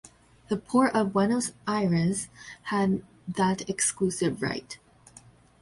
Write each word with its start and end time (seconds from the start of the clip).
The 0.47 0.57
port 0.57 0.95
of 0.95 1.13
Buenos 1.13 1.51
Aires 1.67 2.27
had 2.63 3.03
that 3.27 3.69
exclusive 3.69 4.41
right. 4.41 4.79